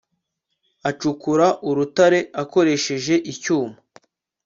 [0.89, 3.75] acukura urutare akoresheje icyuma